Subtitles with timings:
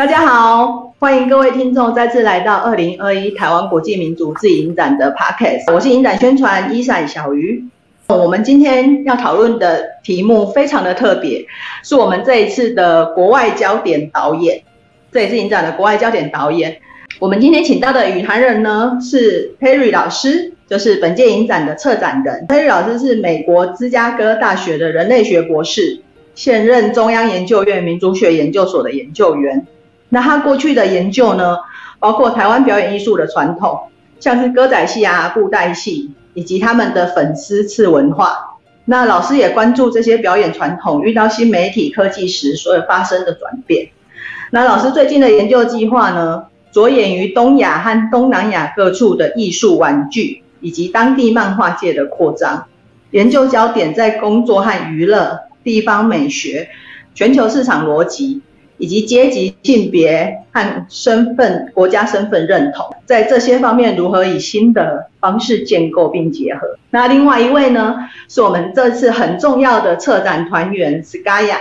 [0.00, 7.62] 大家好，欢迎各位听众再次来到二零二一台湾国际民主自影展的 Podcast，我是影展宣传一闪小鱼。
[8.06, 11.44] 我们今天要讨论的题目非常的特别，
[11.82, 14.62] 是我们这一次的国外焦点导演，
[15.12, 16.78] 这也是影展的国外焦点导演。
[17.18, 22.46] 我们今天请到的语坛人呢是 Perry 老师，就是本届影展的策展人。
[22.48, 26.00] Perry 老师是美国芝加哥大学的人类学博士，
[26.34, 29.66] 现任中央研究院民族学研究所的研究员。
[30.10, 31.56] 那他过去的研究呢，
[31.98, 33.80] 包括台湾表演艺术的传统，
[34.18, 38.58] 像是歌仔戏啊、布袋戏，以及他们的粉丝次文化。
[38.84, 43.90] 那老师也关注这些表演传统遇到新媒体科技时所有发生的转变。
[44.50, 52.66] 那老师最近的研究计划呢，着眼于东亚和东南亚各处的艺术玩具，以及当地漫画界的扩张。
[53.12, 56.68] 研究焦点在工作和娱乐、地方美学、
[57.14, 58.42] 全球市场逻辑。
[58.80, 66.78] 以及阶级、性别和身份、国家身份认同，在这些方面如何以新的方式建构并结合？
[66.90, 71.58] 那另外一位呢，是我们这次很重要的策展团员 Skya。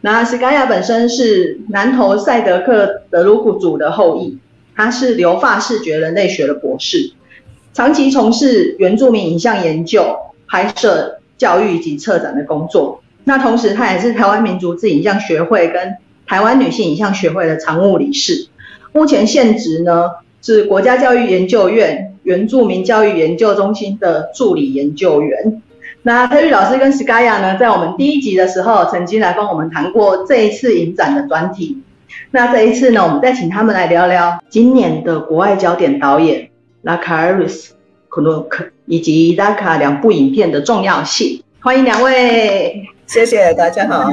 [0.00, 4.38] 那 Skya 本身是南投赛德克德鲁古族的后裔，
[4.74, 7.12] 他是留发视觉人类学的博士，
[7.72, 10.16] 长期从事原住民影像研究、
[10.48, 13.00] 拍摄、教育以及策展的工作。
[13.26, 18.48] 那同时，他也是台湾民族自影像学会跟台湾女性影像学会的常务理事，
[18.92, 20.10] 目前现职呢
[20.42, 25.62] 是国家教育研究院原住民教育研究中心的助理研究员。
[26.02, 31.82] 那特玉老师跟 Skya 呢，在我们第一集的时候，曾经来帮我们谈过这一次影展的专题。
[32.30, 36.50] 那这一次呢，我们再请他们来聊聊今年的国外焦点导演
[36.84, 37.70] Lakaris
[38.10, 41.42] Kunuk 以及 Laka 两部影片的重要性。
[41.60, 42.93] 欢迎两位。
[43.06, 44.10] 谢谢大家好，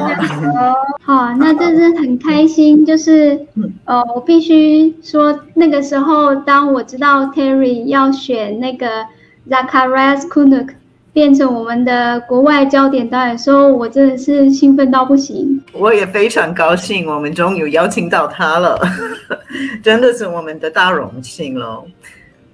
[1.04, 3.40] 好，那真是很开心，就是
[3.86, 9.06] 呃，我必须说，那个时候当我知道 Terry 要选那个
[9.50, 10.70] Zacharias Kunuk
[11.14, 15.62] 变成我们的国外焦点导演的时候，我真的是兴奋到不行。
[15.74, 18.80] 我也非常高兴，我们终于邀请到他了，
[19.82, 21.86] 真的是我们的大荣幸喽。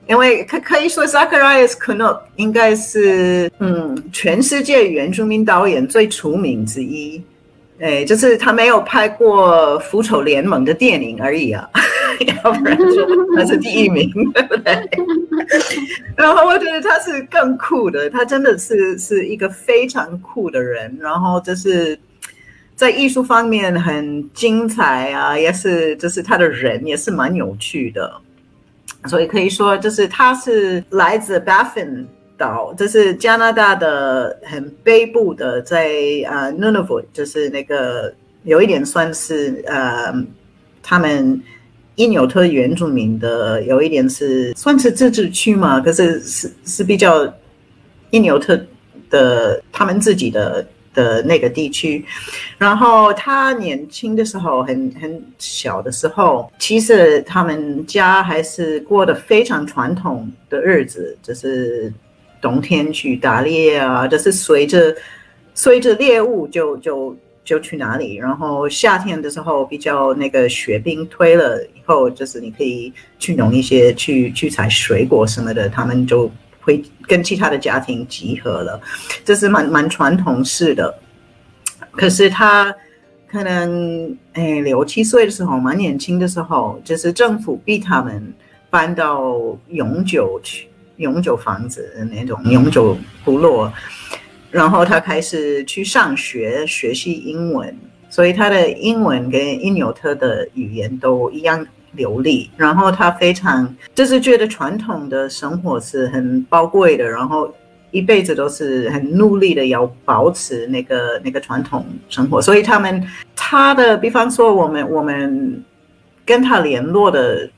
[0.07, 7.21] 因为可可以说，Zacharias k u n o k 应该是嗯，全世界原住民导演最出名之一。
[7.79, 11.69] 哎，就是他没有拍过《复仇联盟》的电影而已啊，
[12.43, 14.73] 要不然就他是第一名， 对不对？
[16.15, 20.97] 然后我觉得他是更酷的，他真的是是一个非常酷的人。
[20.99, 21.99] 然后就是
[22.75, 28.11] 在艺术方面很精彩啊，也是就是他的人也是蛮有趣的。
[29.07, 32.05] 所以可以说，就是他是来自 Baffin
[32.37, 35.89] 岛，这是加拿大的很北部的，在
[36.27, 40.13] 呃 Nunavut，就是那个有一点算是呃
[40.81, 41.41] 他们
[41.95, 47.31] 因纽特原住民的，有一点是算是自治区嘛，可是是是比较
[48.09, 48.59] 因纽特
[49.09, 50.65] 的他们自己的。
[50.97, 52.03] 的那个地区，
[52.57, 61.93] 然后他年轻的时候，很很小的时候，其实他们家还是过得非常传统的日子，就是
[62.41, 64.95] 冬天去打猎啊，就是随着
[65.53, 67.15] 随着猎物就就
[67.45, 76.31] 就去哪里，然后夏天的时候比较那个雪冰推了以后，就是你可以去弄一些去去采水果什么的，他们就。
[76.67, 78.77] 会跟其他的家庭集合了，
[79.23, 80.93] 这是蛮蛮传统式的。
[81.91, 82.75] 可是他
[83.25, 88.33] 可能哎六七岁的时候，蛮年轻的时候，就是政府逼他们
[88.69, 89.33] 搬到
[89.69, 90.67] 永久去
[90.97, 93.71] 永久房子那种永久部落，
[94.51, 97.73] 然后他开始去上学学习英文，
[98.09, 101.65] 所以他的英文跟因纽特的语言都一样。
[101.93, 107.51] 流利，然后他非常就是觉得传统的生活是很宝贵的，然后
[107.91, 112.41] 一辈子都是很努力的要保持那个那个传统生活。
[112.41, 113.01] 所以他们
[113.35, 115.63] 他的，比方说我们我们
[116.25, 117.49] 跟他联络的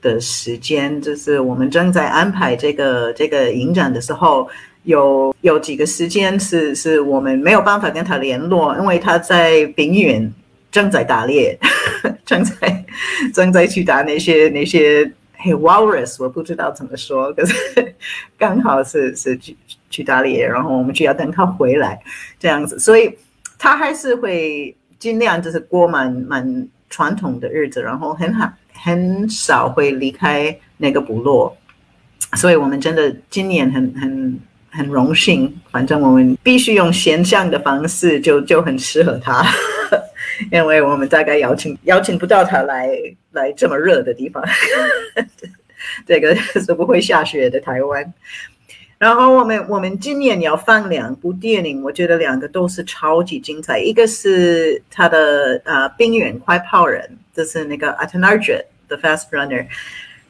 [0.00, 4.48] 的时间，就是我们正在安排这个这个影展的时候，
[4.84, 10.32] 有有几个时间是是我们没有办法跟他联络，因为他在冰原。
[10.74, 11.56] 正在打猎，
[12.26, 12.84] 正在
[13.32, 15.08] 正在去打那些那些
[15.62, 17.54] walrus，我不知道怎么说，可是
[18.36, 19.56] 刚好是是去
[19.88, 22.00] 去打猎，然后我们就要等他回来
[22.40, 23.16] 这样子，所以
[23.56, 31.56] 他还是会尽量就是过蛮蛮传统的日子，然后很好很少会离开那个部落，
[32.34, 39.46] 所以我们真的今年很很很荣幸，反正我们必须用线上的方式，就就很适合他。
[40.52, 42.90] 因为我们大概邀请邀请不到他来
[43.32, 44.42] 来这么热的地方，
[46.06, 48.12] 这个是不会下雪的台湾。
[48.96, 53.78] 然后我们我们今年要放两部电影，我觉得两个都是超级精彩。
[53.78, 57.02] 一个是他的呃《冰原快跑人》，
[57.34, 59.66] 这是那个 Atanarja The Fast Runner。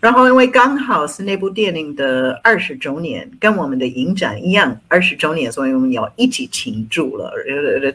[0.01, 7.33] 然后因为刚好是那部电影的二十周年，跟我们的影展一样二十周年，所以我们要一起庆祝了。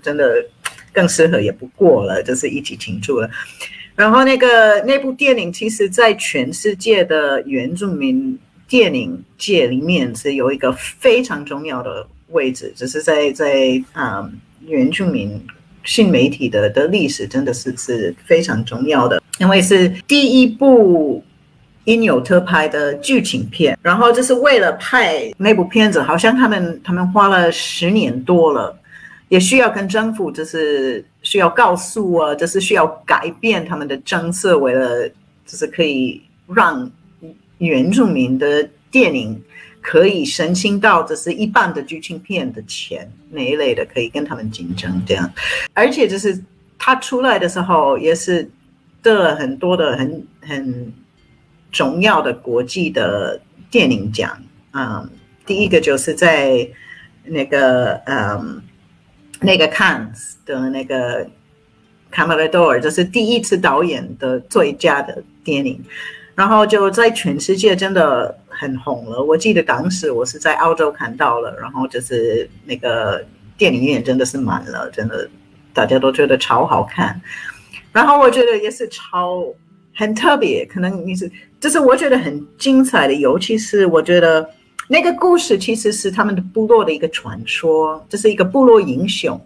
[0.02, 0.44] 真的
[1.00, 3.30] 更适合也不过了，就是一起庆祝了。
[3.96, 8.38] 然后那个那部电影，其实在全世界的原住民。
[8.69, 14.30] 电影界里面是有一个非常重要的位置，只是在在啊
[14.68, 15.44] 原住民
[15.84, 21.24] 新媒体的的历史真的是是非常重要的，因为是第一部
[21.86, 28.78] 因有特拍的剧情片，然后就是为了拍那部片子，好像他们他们花了十年多了，
[29.30, 35.08] 也需要跟政府就是需要告诉啊，就是需要改变他们的政策，为了
[35.46, 36.22] 就是可以
[36.54, 36.92] 让。
[37.60, 39.38] 原住民的电影
[39.81, 45.30] 可以申请到，这是一半的剧情片的钱那一类的，可以跟他们竞争这样。
[45.74, 46.42] 而且就是
[46.78, 48.50] 他出来的时候，也是
[49.02, 50.94] 得了很多的很很
[51.70, 53.38] 重要的国际的
[53.70, 54.42] 电影奖
[54.72, 55.06] 啊。
[55.46, 56.66] 第一个就是在
[57.26, 58.62] 那个嗯
[59.42, 61.28] 那个 Cannes 的那个
[62.12, 65.84] Camerado，就是第一次导演的最佳的电影。
[66.36, 69.22] 然后就在全世界真的很红了。
[69.22, 73.22] 我记得当时我是在澳洲看到了，然后就是那个
[73.58, 75.30] 电影院真的是满了，真的
[75.74, 77.22] 大家都觉得超好看。
[77.92, 79.44] 然后我觉得也是超
[79.94, 84.50] 很特别，可能你是就是我觉得很精彩的，尤其是我觉得
[84.90, 89.40] 那个故事其实是他们的部落的一个传说，这是一个部落英雄。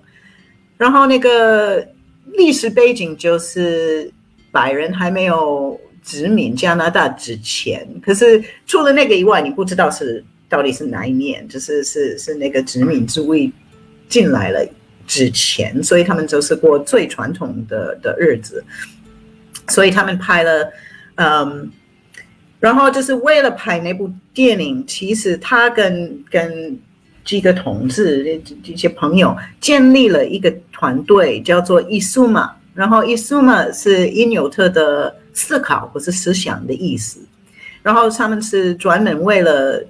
[0.77, 1.87] 然后那个
[2.33, 4.11] 历史背景就是
[4.51, 5.79] 白人还没有。
[6.05, 13.49] 殖民加拿大之前，可是除了那个以外，你不知道是到底是哪一年，就是是是那个殖民主义
[14.09, 14.59] 进来了
[15.07, 18.61] 之前，所以他们就是过最传统的的日子，
[19.69, 20.69] 所以他们拍了，
[21.15, 21.71] 嗯，
[22.63, 26.79] 然后就是为了拍那部电影，其实他跟跟
[27.25, 35.13] 几个同志这这些朋友建立了一个团队，叫做伊苏玛，然后伊苏玛是因纽特的。
[35.35, 37.19] 思考或是思想的意思，
[37.81, 39.83] 然后他们是专门为了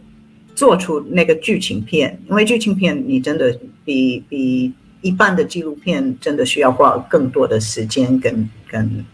[0.55, 3.53] 做出那个剧情片，因为剧情片你真的
[3.83, 4.71] 比比
[5.01, 9.05] 一般的纪录片真的需要花更多的时间跟跟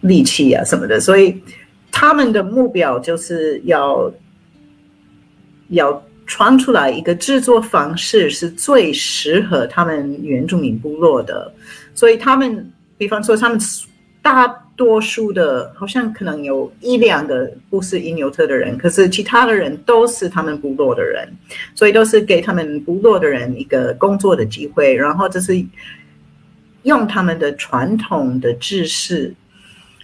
[0.00, 1.40] 力气啊什么的，所以
[1.92, 4.12] 他们的目标就是要
[5.68, 11.54] 要传出来一个制作方式是最适合他们原住民部落的，
[11.94, 12.68] 所以他们
[12.98, 13.56] 比方说他们
[14.20, 14.58] 大。
[14.74, 21.28] 多数的，好像可能有一两个不是因纽特的人，可是其他的人都是他们部落的人，
[21.74, 25.62] 所以都是给他们部落的人一个工作的机会，然后就是
[26.84, 29.32] 用他们的传统的知识，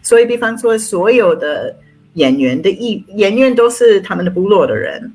[0.02, 1.74] 所以比方说所有的
[2.14, 5.12] 演员的衣演员都是他们的部落的人，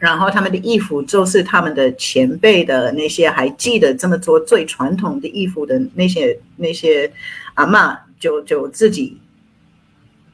[0.00, 7.12] 然后他们的衣服就是他们的前辈的那些还记得这么做最传统的衣服的那些那些
[7.54, 7.98] 阿妈。
[8.18, 9.14] 就就自己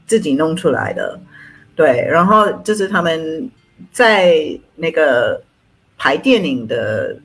[0.06, 1.20] 自己弄出来的，
[1.74, 3.50] 对，然后就是他们
[3.90, 5.42] 在那个
[5.98, 7.16] 拍电影的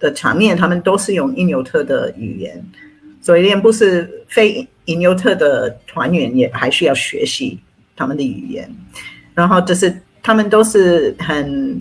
[0.00, 2.60] 的场面，他们都是用因纽特的语言，
[3.20, 7.58] 所以连不是非因纽特的团员也还需要学习
[7.94, 8.68] 他们的语言，
[9.34, 11.80] 然后就是他们都是很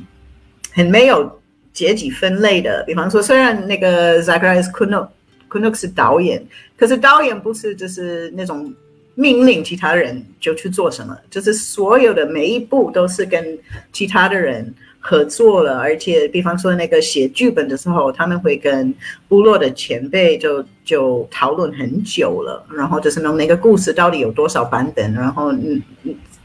[0.73, 1.39] 很没有
[1.73, 5.07] 阶级分类的，比方说，虽然那个 Zacharias Kuno。
[5.49, 6.45] 可能是导演，
[6.75, 8.69] 可是导演不是就是那种
[9.15, 13.57] 命令其他人就去做什么，就是所有的每一步都是跟
[13.93, 14.75] 其他的人
[15.09, 18.93] 合作了，而且比方说那个写剧本的时候，他们会跟
[19.29, 25.81] 部落的前辈就就讨论很久了，然后就是弄那个故事到底有多少版本，然后嗯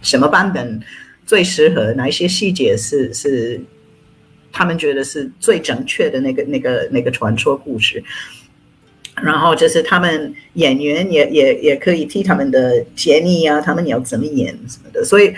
[0.01, 0.81] 什么版本
[1.27, 3.61] 最适合，哪一些细节是是
[4.53, 8.01] 他们觉得是最正确的那个那个那个传说故事。
[9.21, 15.35] 然后就是他们演员也也也可以替他们的建议啊，他们要怎么演什么的，所以，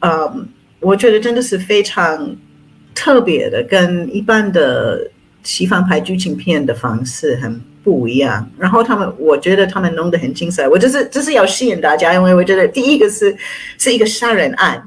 [0.00, 0.48] 嗯，
[0.80, 2.34] 我觉得真的是非常
[2.94, 5.10] 特别的，跟一般的
[5.42, 8.48] 西方拍剧情片的方式很不一样。
[8.58, 10.68] 然后他们，我觉得他们弄得很精彩。
[10.68, 13.36] 我就是就是要吸引大家，因为我觉得第一个是
[13.78, 14.82] 是一个杀人案，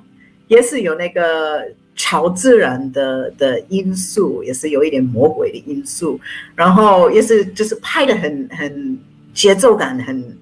[0.48, 1.62] 也是有那个
[1.96, 6.20] 超自然的的因素，也是有一点魔鬼的因素，
[6.56, 8.98] 然后也是就是拍的很很
[9.34, 10.38] 节奏感很，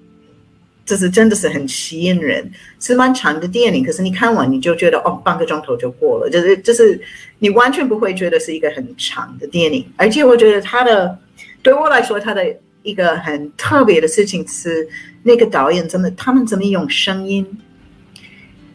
[0.84, 2.50] 就是真的是很吸引人，
[2.80, 7.00] 是蛮长的电影，可是你看完你就觉得哦，半个钟头就过了，就是就是
[7.38, 11.18] 你完全不会觉得是一个很长的电影，而且我觉得他的
[11.62, 12.44] 对我来说，他的
[12.82, 14.86] 一个很特别的事情是
[15.22, 17.46] 那个导演真的，他们怎么用声音。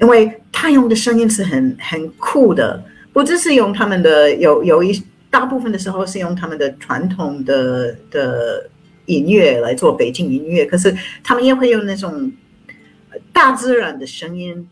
[0.01, 8.69] 因为他用的声音是很很酷的，不只是用他们的有有一大部分的时候是用他们的传统的的
[9.09, 12.31] 音乐来做北京音乐，可是他们也会用那种
[13.33, 14.69] 大自然的声音，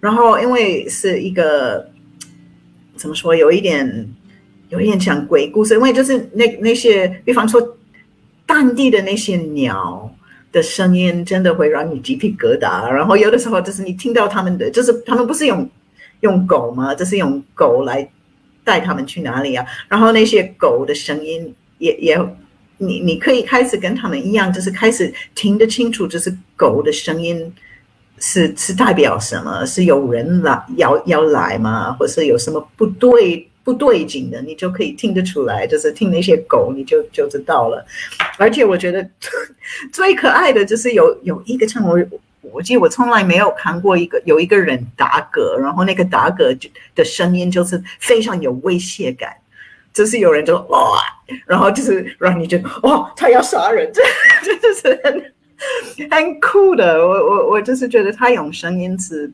[0.00, 1.88] 然后因为是一个
[2.96, 4.08] 怎么说，有一点
[4.68, 7.76] 有一点像鬼故事，因为就是那那些，比方说
[8.44, 10.12] 当地的那些鸟。
[10.52, 15.68] 的声音真的会让你鸡皮疙瘩，然后有的时候就是你听到他们的，就是他们不是用
[16.20, 16.94] 用狗吗？
[16.94, 18.08] 就是用狗来
[18.64, 19.66] 带他们去哪里啊？
[19.86, 22.18] 然后那些狗的声音也也，
[22.78, 27.52] 你你可以开始跟他们一样，就是开始听得清楚，就是狗的声音
[28.18, 29.64] 是是代表什么？
[29.66, 31.92] 是有人来要要来吗？
[31.92, 33.48] 或是有什么不对？
[33.66, 37.84] 不对劲的，你就可以听得出来，就是听那些狗，你就就知道了。
[38.38, 39.04] 而且我觉得
[39.90, 41.98] 最 可爱的就是有有一个唱我
[42.42, 49.34] 我记得我从来没有看过一个有一个人打嗝，然后那个打嗝就的声音就是非常有威胁感，
[49.96, 51.00] 就是有人就哇，
[51.46, 54.02] 然后就是让你觉得哇，他要杀人， 这
[54.44, 56.98] 这就是很很酷的。
[56.98, 59.32] 我我我就是觉得他用声音是，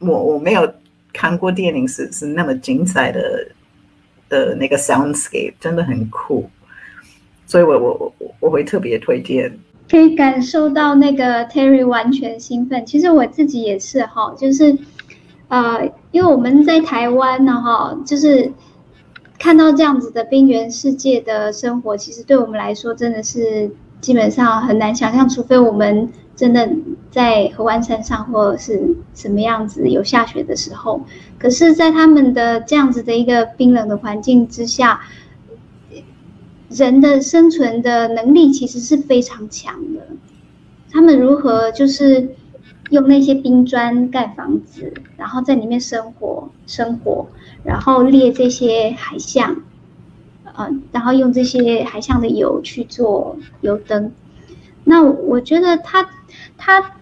[0.00, 0.68] 我我没有。
[1.16, 3.46] 看过电影是是那么精彩的
[4.28, 6.50] 的那个 soundscape，真的很酷，
[7.46, 9.56] 所以我我我我会特别推荐。
[9.88, 14.76] 可以感受到那个 Terry 完全兴奋，其实我自己也是哈，就是
[15.46, 18.50] 呃，因为我们在台湾呢哈，就是
[19.44, 23.70] 看到这样子的冰原世界的生活，其实对我们来说真的是
[24.00, 26.10] 基本上很难想象，除非我们。
[26.36, 26.68] 真的
[27.12, 31.00] 在河湾山上或者是什么样子有下雪的时候，
[31.38, 35.02] 可是，在他们的这样子的一个冰冷的环境之下，
[36.68, 40.08] 人的生存的能力其实是非常强的。
[40.90, 42.30] 他们如何就是
[42.94, 47.26] 用那些冰砖盖房子，然后在里面生活生活，
[47.62, 49.56] 然后列这些海象，
[50.56, 54.12] 嗯，然后用这些海象的油去做油灯。
[54.84, 56.08] 那我觉得他。
[56.56, 56.96] 它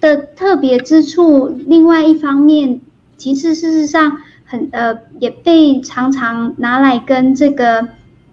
[0.00, 2.80] 的特别之处，另外一方面，
[3.16, 7.88] 其实事实上很呃，也被常常拿来跟这个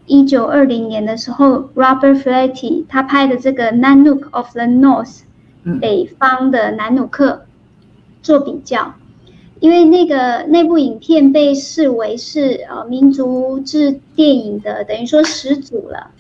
[0.05, 5.05] 一九二零年的时候，Robert Flaherty 他拍的这个《Nanook of the North》
[5.79, 7.45] 北方的南努克
[8.21, 8.93] 做比较，
[9.59, 16.11] 因为那个那部影片被视为是呃民族志电影的等于说始祖了。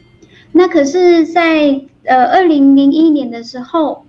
[0.51, 4.05] 那可是，在呃二零零一年的时候。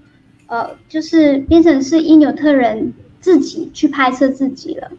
[0.49, 4.91] 呃，就是变成是因纽特人自己去拍摄自己了，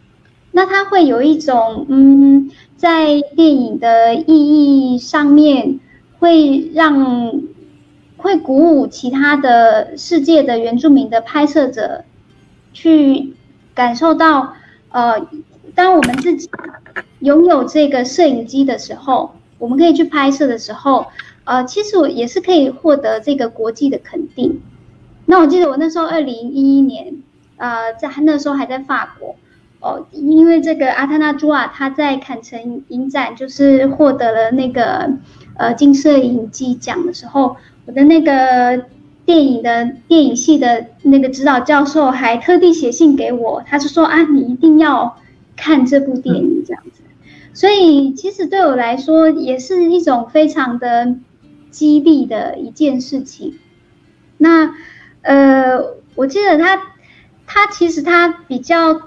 [0.50, 5.78] 那他会有一种嗯，在电影的意义上面
[6.18, 7.40] 会让
[8.24, 12.04] 会鼓舞其他的世界的原住民的拍摄者
[12.72, 13.34] 去
[13.74, 14.54] 感受到，
[14.88, 15.28] 呃，
[15.74, 16.48] 当我们自己
[17.18, 21.08] 拥有这个摄影机的时候，我们可以去拍摄的时候，
[21.44, 24.62] 呃，其实我也是可以获得这个国际的肯定。
[25.26, 27.16] 那我记得我那时候二零一一年，
[27.58, 29.36] 呃，在那时候还在法国，
[29.80, 35.10] 哦，因为这个阿塔纳朱瓦他在坎城影展就是获得了那个
[35.58, 38.86] 呃金摄影机奖的时候，我的那个
[39.24, 45.16] 电影的电影系的那个指导教授还特地写信给我，他就说啊，你一定要
[45.56, 47.02] 看这部电影这样子，
[47.52, 51.16] 所以其实对我来说也是一种非常的
[51.70, 53.58] 激励的一件事情，
[54.38, 54.74] 那。
[55.26, 55.78] 呃，
[56.16, 56.78] 我记得他，
[57.46, 59.00] 他其实他比较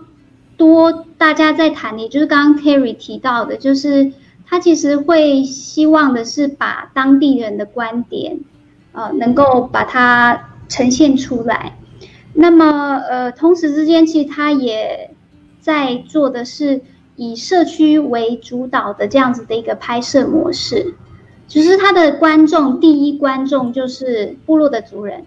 [0.57, 4.12] 多，大家在谈，也就是刚刚 Terry 提到的，就是
[4.48, 8.39] 他其实会希望的是把当地人的观点，
[8.98, 11.77] 呃，能够把它呈现出来。
[12.34, 15.12] 那么，呃，同时之间，其实他也
[15.60, 16.82] 在做的是
[17.16, 20.96] 以社区为主导的这样子的一个拍摄模式，
[21.48, 25.25] 只是他的观众，第一观众就是部落的族人。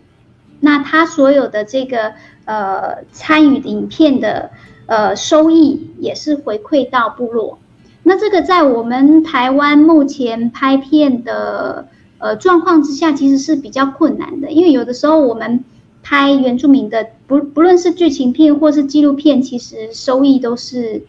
[0.59, 2.15] 那他所有的这个
[2.47, 4.51] 呃参与影片的
[4.87, 7.61] 呃收益也是回馈到部落。
[8.03, 11.87] 那这个在我们台湾目前拍片的
[12.21, 15.65] 呃状况之下，其实是比较困难的，因为有的时候我们
[16.03, 21.03] 拍原住民的不不论是剧情片或是纪录片，其实收益都是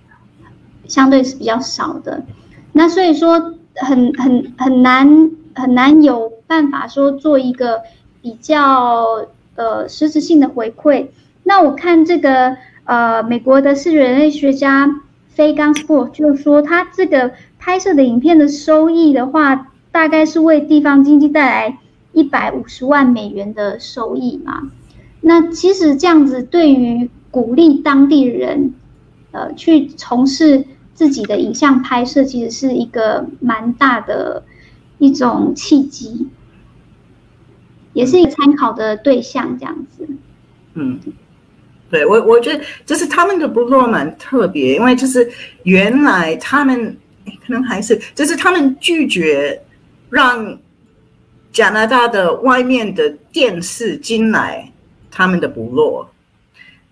[0.88, 2.24] 相对是比较少的。
[2.74, 7.82] 那所以说很很很难很难有办法说做一个
[8.22, 11.08] 比较呃实质性的回馈。
[11.44, 14.88] 那我看这个呃美国的视觉人类学家
[15.36, 21.78] Faye g a n s p o r 就是说他这个拍摄的影片的收益的话，大概是为地方经济带来
[22.14, 24.72] 一百五十万美元的收益嘛。
[25.22, 28.74] 那其实这样子对于鼓励当地人，
[29.32, 34.44] 呃，去从事自己的影像拍摄，其实是一个蛮大的
[34.98, 36.28] 一种契机，
[37.94, 39.58] 也是一个参考的对象。
[39.60, 40.08] 这样子，
[40.74, 41.00] 嗯，
[41.90, 45.30] 对我我觉得就是他们的部落蛮特别，因为就是
[45.64, 49.62] 原来他们可能还是就是他们拒绝
[50.12, 50.60] 让
[51.52, 54.68] 加拿大的外面的电视进来。
[55.14, 56.10] 他们的部落，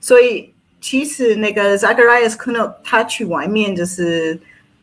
[0.02, 4.38] 所以其实那个 Zacharias k u n o 他去外面就是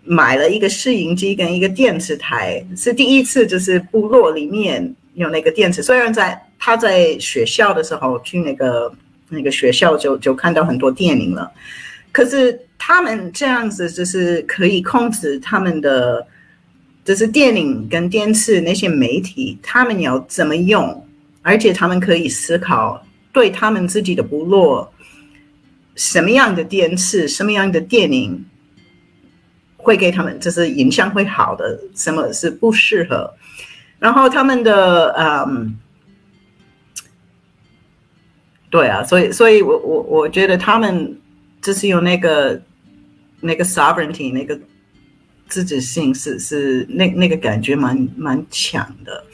[0.04, 5.82] 买了一个摄影机跟一个电视台，是第一次就是部落里面有那个电视。
[5.82, 8.90] 虽然在他在学校的时候去那个
[9.28, 11.52] 那个学校就就看到很多电影了，
[12.10, 16.26] 可是他们这样子就是可以控制他们的，
[17.06, 21.06] 就是电影跟电视那些媒体，他们要怎么用，
[21.40, 23.02] 而且他们可以思考。
[23.32, 24.90] 对他们自己的部落，
[25.94, 28.44] 什么样的电视、什么样的电影
[29.76, 33.30] 会给他们，就是影响会好的，什么是不适合？
[33.98, 35.78] 然后他们的嗯，
[38.70, 41.20] 对啊，所以，所以我我我觉得他们
[41.60, 42.60] 就是有那个
[43.40, 44.58] 那个 sovereignty，那个
[45.48, 49.24] 自主性是是那那个感觉蛮蛮强的，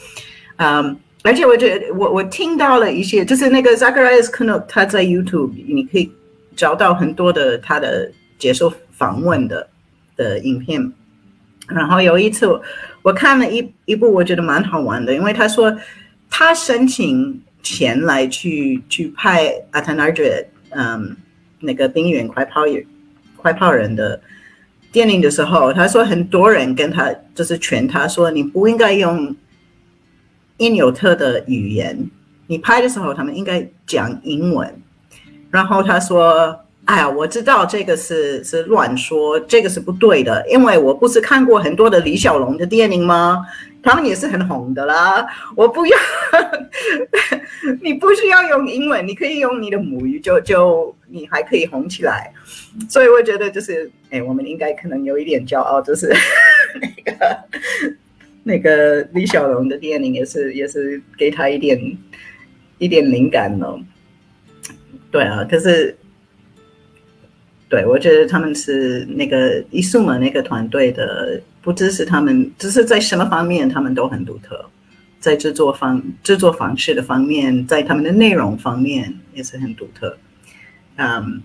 [0.57, 0.97] 嗯。
[1.25, 6.11] 而且我觉得，我我听到了一些，就是那个 Zacharias k n o 他在 YouTube，你可以
[6.57, 9.69] 找到很多的他的接受访问的
[10.17, 10.93] 的影片。
[11.69, 12.61] 然后有一次，我
[13.03, 15.73] 我看了一一部，我觉得蛮好玩的，因为他说
[16.29, 21.17] 他申请钱来去去拍《a t a n a r j e 嗯，
[21.61, 22.63] 那个冰原快跑
[23.37, 24.21] 快跑人的
[24.93, 29.35] 电影的时候，他说很多人跟他就是劝他说，你不应该用。
[30.59, 32.09] 因纽特的语言，
[32.47, 34.73] 你拍的时候他们应该讲英文。
[35.51, 43.45] 然后他说：“哎呀，我知道这个是是乱说，这个是不对的，因为我不是看过很多的李小龙的电影吗？
[43.83, 45.27] 他们也是很红的啦。
[45.57, 45.99] 我不要，
[47.83, 52.33] 你不需要用英文，你可以用你的母语，就就你还可以红起来。
[52.89, 56.09] 所以我觉得就是，哎，我们应该可能有一点骄傲，就是
[56.81, 57.39] 那个。”
[58.45, 61.97] 那个李小龙的电影也是也是给他一点
[62.79, 63.79] 一点灵感哦。
[65.13, 65.97] 对啊，可是
[67.69, 74.65] 对我觉得他们是那个伊素嘛那个团队的，不支持他们，只是在什么方面他们都很独特，
[75.21, 80.17] 在制作方制作方式的方面，在他们的内容方面也是很独特，
[80.97, 81.43] 嗯。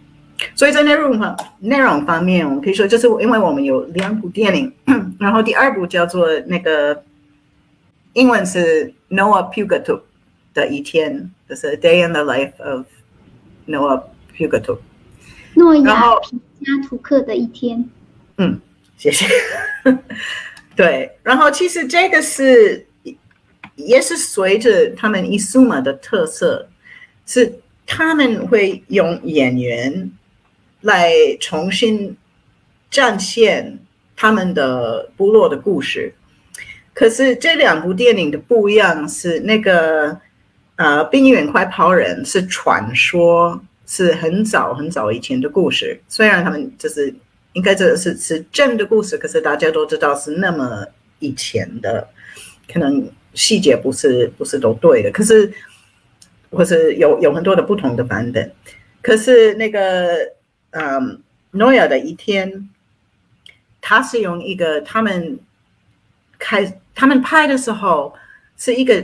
[0.54, 4.72] 所以在内容方内容方面，我们可以说，就是因为我们有两部电影，
[5.20, 7.04] 然后第二部叫做那个
[8.14, 10.02] 英文是 Noah Pugato
[10.54, 12.86] 的一天，就是 Day in the Life of
[13.68, 14.04] Noah
[14.38, 14.78] Pugato。
[15.56, 17.90] 诺亚皮加图克的一天。
[18.38, 18.60] 嗯，
[18.98, 19.26] 谢谢。
[20.76, 22.86] 对，然后其实这个是
[23.76, 26.68] 也是随着他们伊苏玛的特色，
[27.26, 30.12] 是他们会用演员。
[30.82, 32.16] 来重新
[32.90, 33.80] 展现
[34.16, 36.14] 他们的部落的故事，
[36.94, 40.18] 可是这两部电影的不一样是那个
[40.76, 46.00] 呃《冰原快跑人》是传说，是很早很早以前的故事。
[46.08, 47.14] 虽然他们就是
[47.58, 50.86] 应该这是是真的故事，可是大家都知道是那么
[51.20, 52.08] 以前的，
[52.72, 55.12] 可能细节不是不是都对的。
[55.12, 55.52] 可是
[56.52, 58.52] 或是有有很多的不同的版本，
[59.02, 60.38] 可是那个。
[60.72, 62.70] 嗯，诺亚的一天，
[63.82, 65.40] 他是用一个他们
[66.38, 68.14] 开他们拍的时候
[68.58, 69.04] 是一个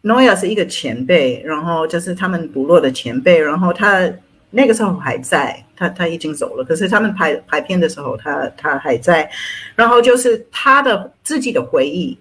[0.00, 4.10] 诺亚是一个前辈，然后就是他们部落的前辈，然后他
[4.54, 9.28] 那个时候还在，他他已经走了，可是他们拍拍片的时候，他他还在，
[9.74, 12.16] 然后就是他的自己的回忆，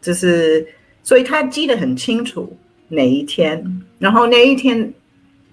[0.00, 0.66] 就是
[1.02, 2.56] 所以他记得很清楚
[2.88, 4.92] 哪一天，然后那一天。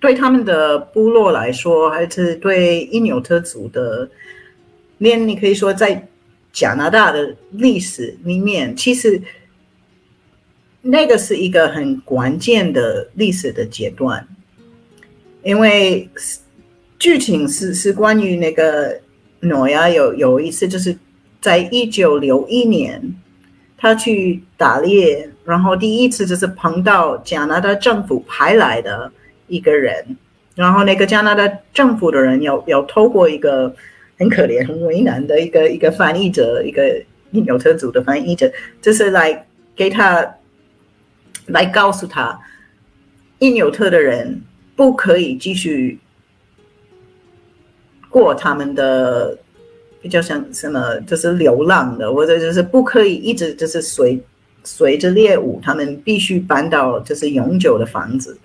[0.02, 4.10] 对他们的部落来说，还是对因纽特族的，
[5.00, 6.08] 连你可以说在
[6.54, 9.22] 加拿大的历史里面，其实
[10.82, 14.26] 那个是一个很关键的历史的阶段，
[15.44, 16.10] 因为
[16.98, 19.00] 剧情是是关于那个
[19.42, 20.98] 诺亚有有一次就是
[21.42, 23.02] 在一九六一年，
[23.78, 29.10] 他去打猎，然后第一次就是碰到加拿大政府派来的
[29.48, 30.18] 一个人，
[30.56, 33.74] 然后那个加拿大政府的人要要透过一个
[34.18, 40.36] 很可怜、很为难的一个一个翻译者，一个印纽特族的翻译者，就是来给他
[41.46, 42.38] 来告诉他，
[43.40, 44.42] 印纽特的人
[44.80, 46.00] 不可以继续。
[48.12, 49.38] 过他们的
[50.02, 54.20] 比较像什么，就是流浪的，或者就是不可以一直就是随
[54.64, 58.36] 随着猎物，他们必须搬到就是永久的房子，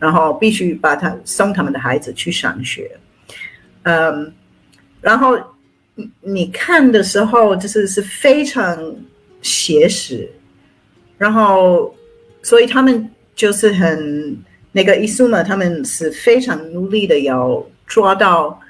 [0.00, 2.90] 然后必须把他送他们的孩子去上学，
[3.84, 4.32] 嗯，
[5.00, 5.38] 然后
[5.94, 8.96] 你你看的时候就是是非常
[9.42, 10.28] 写实，
[11.16, 11.94] 然后
[12.42, 14.36] 所以他们就是很
[14.74, 18.60] 那个伊苏玛，他们是非常努力的要抓到。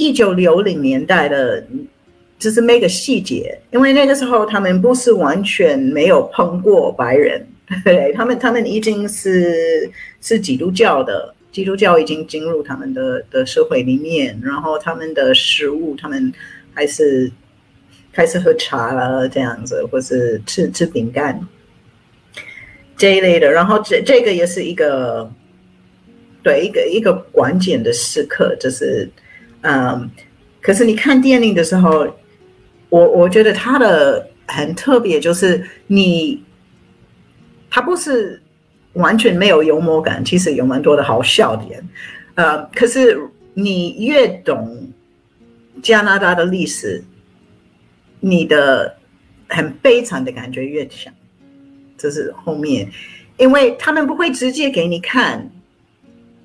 [0.00, 1.60] 一九六零年代的，
[2.38, 7.44] 就是每个细节，因为那个时候他们不是完全没有碰过白人，
[7.84, 16.32] 对他们，他们已经是是基督教的，基督教已经进入他们的的社会里面，然后他们的食物，他们
[16.72, 17.28] 还是
[18.12, 21.44] 开始喝茶了这样子，或是吃吃饼干
[22.98, 25.32] 这一类的，然后这这个也是一个
[26.42, 29.10] 对一个一个关键的时刻，就是。
[29.62, 30.08] 嗯，
[30.60, 32.06] 可是你看电影的时候，
[32.90, 36.40] 我我觉得它的很特别，就是你，
[37.68, 38.40] 它不是
[38.92, 41.84] 完全没有幽默感，其实有蛮多的好笑点。
[42.36, 43.20] 呃，可是
[43.52, 44.88] 你越懂
[45.82, 47.02] 加拿大的历史，
[48.20, 48.96] 你的
[49.48, 51.12] 很悲惨的感觉越强。
[51.98, 52.90] 这是后面，
[53.36, 55.50] 因为他们不会直接给你看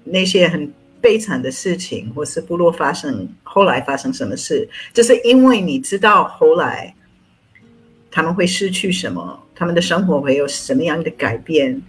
[0.03, 0.73] 那些很。
[1.03, 6.95] 悲惨的事情，或是部落发生后来发生什么事，就是因为你知道后来
[8.09, 11.81] 他们会失去什么，他们的生活会有什么样的改变，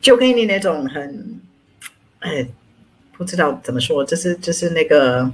[0.00, 1.40] 就给你那种很，
[2.20, 2.46] 哎，
[3.18, 5.28] 不知道怎么说，就是就是那个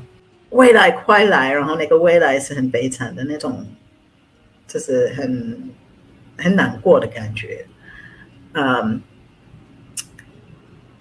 [0.48, 3.66] 未来快来，然后那个未来是很悲惨的那种，
[4.66, 5.70] 就是很
[6.40, 7.64] 很难过的感觉，
[8.54, 9.00] 嗯。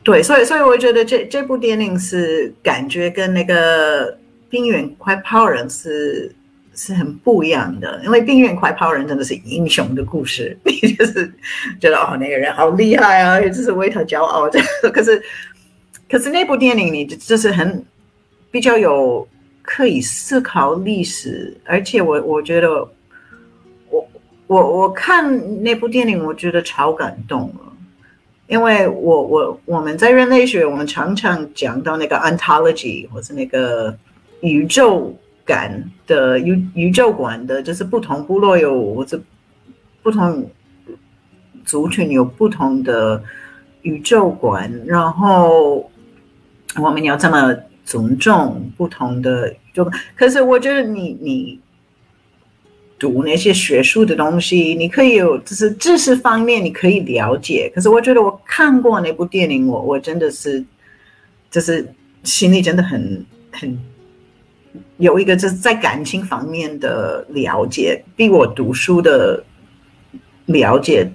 [0.01, 4.11] 对，所以所以我觉得这这部电影是感觉跟那个
[4.49, 6.33] 《冰原快跑人》是
[6.73, 11.31] 是很不一样的，因为《冰原快跑人》真的是英雄的故事， 你就是
[11.79, 14.49] 觉得哦那个人好厉害啊，也就是为他骄傲。
[14.49, 15.21] 这可是
[16.09, 17.85] 可是那部电影你就是很
[18.49, 19.27] 比较有
[19.61, 22.89] 可以思考历史，而且我我觉得
[24.49, 27.71] 我我看那部电影，我觉得超感动了。
[28.47, 33.95] 因为我我我们在人类学，我们常常讲到那个 ontology 或是那个
[34.41, 39.21] 宇宙感的宇宇宙观的，就是不同部落有或者
[40.01, 40.49] 不同
[41.63, 43.21] 族群有不同的
[43.83, 45.87] 宇宙观，然后
[46.81, 49.95] 我们要这么尊重不同的宇宙观。
[50.15, 51.59] 可是我觉得你你。
[52.99, 57.71] 读那些学术的东西，你可以有就是知识方面你可以了解。
[57.73, 60.61] 可是我觉得我看过那部电影，我我真的是
[61.49, 61.87] 就是
[62.23, 63.79] 心里真的很很
[64.97, 69.41] 有一个就是在感情方面的了解，比我读书的
[70.47, 71.09] 了解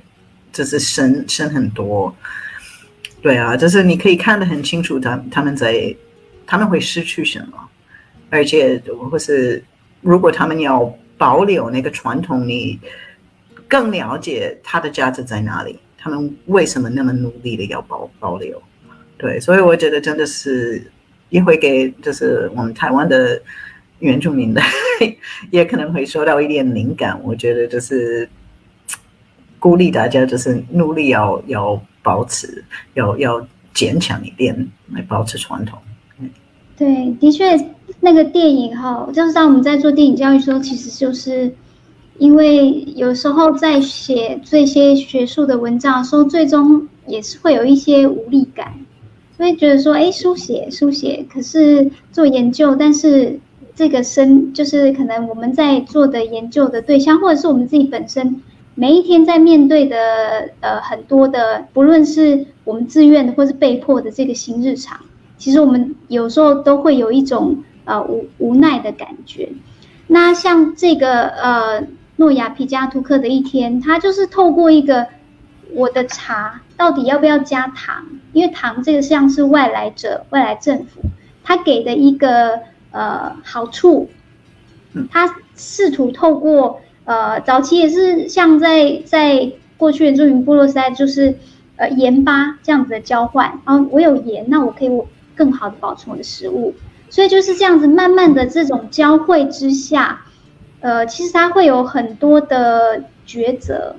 [0.50, 2.12] 就是深深很多。
[3.20, 5.94] 对啊，就是你可以看得很清楚，他他们在
[6.46, 7.58] 他们会失去什么，
[8.30, 9.62] 而且或是
[10.00, 10.96] 如果他们要。
[11.16, 12.78] 保留那个传统，你
[13.68, 15.78] 更了解它的价值在哪里？
[15.96, 18.62] 他们为什么那么努力的要保保留？
[19.16, 20.90] 对，所以我觉得真的是
[21.30, 23.40] 也会给，就是我们台湾的
[24.00, 24.60] 原住民的，
[25.50, 27.18] 也可能会受到一点灵感。
[27.22, 28.28] 我觉得就是
[29.58, 34.54] 鼓励大家，就是努力要要保持，要要坚强一点
[34.92, 35.78] 来保持传统。
[36.76, 37.56] 对，的确。
[38.00, 41.52] 那个电影哈，就是当我们在做电影教育的时候，其实就是
[42.18, 48.74] 因为有时候在写这些学术的文章的时候，最终也是会有一些无力感，
[49.36, 53.38] 所以觉得说，哎，书写书写，可是做研究，但是
[53.74, 58.40] 这个生就是可能我们在做的研究的对象，或者是我们自己本身
[58.74, 59.96] 每一天在面对的
[60.60, 64.98] 呃很多的，不论是我们自愿的或是被迫的这个新日常，
[65.36, 67.56] 其实我们有时候都会有一种。
[67.84, 69.50] 呃，无无奈的感觉。
[70.06, 75.06] 那像这个呃，诺亚皮加图克的一天，他就是透过一个
[75.72, 78.04] 我的茶到底要不要加糖？
[78.32, 81.00] 因为糖这个像是外来者、外来政府
[81.42, 84.10] 他给的一个呃好处。
[85.10, 91.36] 他试图透过呃早期也是像在在过去原住民部落时代，就是
[91.76, 96.74] 呃盐巴这样子的交换，然后我有盐，那我可以我更好的保存我的食物，
[97.14, 100.22] 所以就是这样子慢慢的这种交汇之下，
[100.80, 103.94] 呃其实他会有很多的抉择。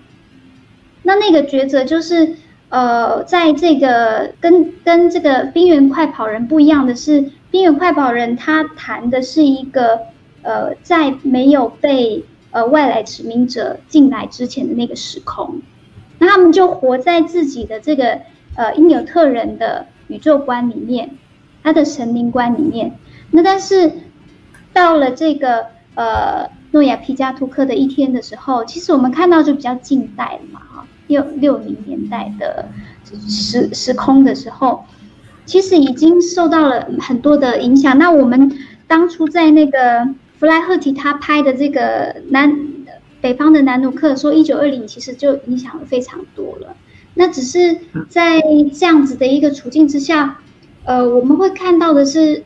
[1.04, 2.36] 那那个抉择就是，
[2.68, 9.98] 呃，在这个跟跟这个冰原快跑人不一样的是，冰原快跑人他谈的是一个，
[10.42, 15.62] 呃，在没有被呃外来殖民者进来之前的那个时空，
[16.20, 18.20] 那他们就活在自己的这个
[18.58, 21.12] 呃因纽特人的宇宙观里面，
[21.64, 22.92] 他的神灵观里面。
[23.32, 23.92] 那但是
[24.74, 30.88] 到了这个呃诺亚皮加图克的一天的时候，其实我们看到就比较近代了嘛，哈。
[31.08, 32.66] 六六零年代的
[33.30, 34.86] 时时空的时候，
[35.46, 37.96] 其实已经受到了很多的影响。
[38.00, 38.52] 那我们
[38.88, 40.04] 当初在那个
[40.40, 42.58] 弗莱赫提他拍的这个南
[43.22, 46.76] 北方的南努克说一九二零，其实就影响了非常多了。
[47.14, 47.78] 那只是
[48.10, 48.42] 在
[48.74, 50.40] 这样子的一个处境之下，
[50.86, 52.44] 呃，我们会看到的是，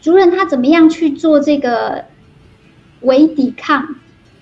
[0.00, 2.04] 主人他怎么样去做这个
[3.02, 3.96] 为抵抗，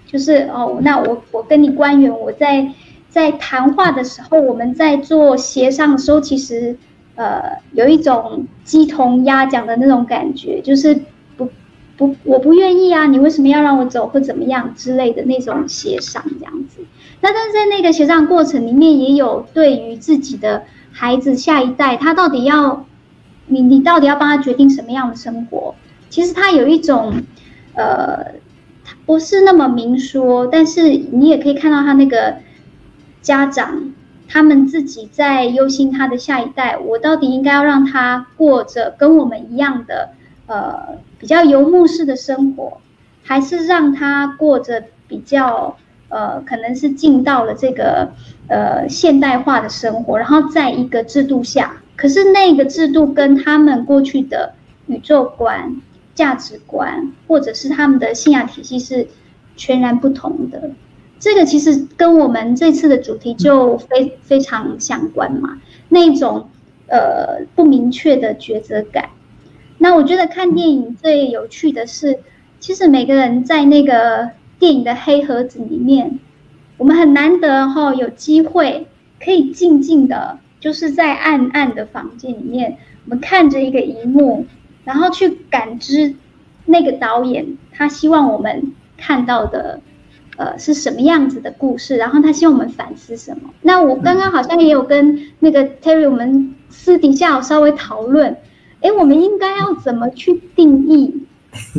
[0.07, 2.73] 就是哦，那我我跟你官员我在。
[3.11, 6.77] 在谈话的时候，我们在做协商的时候，其实，
[7.15, 10.95] 呃，有一种鸡同鸭讲的那种感觉，就是
[11.35, 11.49] 不
[11.97, 16.83] 不，我不愿意啊，你为什么要让我走或怎么样之类的那种协商这样子。
[17.23, 22.85] 那但是在那个协商过程里面，也有对于自己的孩子下一代，他到底要
[23.49, 25.75] 你你到底要帮他决定什么样的生活？
[26.09, 27.23] 其实他有一种，
[27.75, 28.25] 呃，
[28.85, 32.37] 他不是那么明说，但是你也可以看到他那个。
[33.21, 33.93] 家长
[34.29, 40.11] 他们自己在忧心他的下一代，我到底应该要让他过着跟我们一样的
[40.47, 42.79] 呃比较游牧式的生活，
[43.25, 45.77] 还是让他过着比较
[46.09, 48.13] 呃可能是进到了这个
[48.47, 54.55] 呃现代化的生活，然后在一个制度下，可是那个制度跟他们过去的
[54.87, 55.83] 宇宙观、
[56.15, 59.09] 价值观，或者是他们的信仰体系是
[59.57, 60.71] 全然不同的。
[61.19, 66.49] 这个其实跟我们这次的主题就非非常相关嘛，那种
[66.87, 69.09] 呃不明确的抉择感。
[69.79, 72.21] 那我觉得看电影最有趣的是，
[72.61, 74.31] 其实每个人在那个
[74.61, 76.21] 电影的黑盒子里面，
[76.77, 78.87] 我们很难得哈有机会
[79.21, 84.47] 可以静静的，就是在暗暗的房间里面，我们看着一个荧幕，
[84.85, 86.15] 然后去感知
[86.67, 89.81] 那个导演他希望我们看到的。
[90.37, 91.97] 呃，是什么样子的故事？
[91.97, 93.51] 然后他希望我们反思什么？
[93.63, 98.37] 那我刚刚好像也有跟那个 Terry，我们私底下有稍微讨论，
[98.81, 101.27] 哎，我们应该要怎么去定义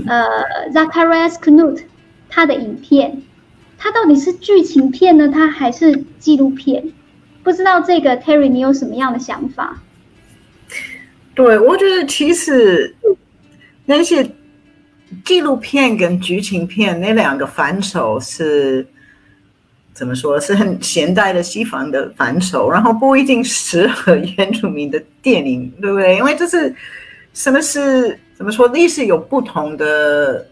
[0.06, 0.26] 呃
[0.74, 1.84] Zacharias Knut
[2.28, 3.22] 他的影片？
[3.78, 6.92] 他到底是剧情片呢，他还是纪录片？
[7.44, 9.82] 不知道这个 Terry，你有什么样的想法？
[11.36, 12.96] 对，我觉得其实
[13.86, 14.30] 那些。
[15.26, 18.86] 纪录片跟剧情片那两个范畴是
[19.92, 20.40] 怎么说？
[20.40, 26.16] 是很现代的西方的范畴，然后不一定适合原住民的电影，对不对？
[26.16, 26.72] 因为这是
[27.34, 28.68] 什么是怎么说？
[28.68, 30.48] 历史有不同的